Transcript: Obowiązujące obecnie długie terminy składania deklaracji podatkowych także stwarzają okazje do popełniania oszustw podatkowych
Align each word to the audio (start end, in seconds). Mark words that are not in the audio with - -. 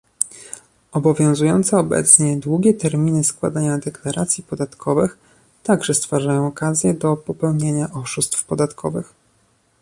Obowiązujące 0.91 1.77
obecnie 1.77 2.37
długie 2.37 2.73
terminy 2.73 3.23
składania 3.23 3.77
deklaracji 3.77 4.43
podatkowych 4.43 5.17
także 5.63 5.93
stwarzają 5.93 6.47
okazje 6.47 6.93
do 6.93 7.17
popełniania 7.17 7.91
oszustw 7.91 8.43
podatkowych 8.43 9.13